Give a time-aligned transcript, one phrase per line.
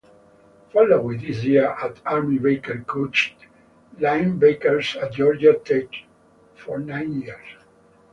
[0.73, 3.35] Following his year at Army Baker coached
[3.99, 5.89] linebackers at Georgia Tech
[6.55, 7.55] for nine years.